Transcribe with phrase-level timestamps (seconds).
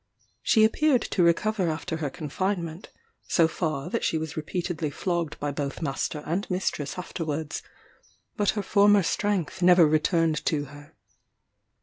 [0.41, 2.89] She appeared to recover after her confinement,
[3.27, 7.61] so far that she was repeatedly flogged by both master and mistress afterwards;
[8.35, 10.95] but her former strength never returned to her.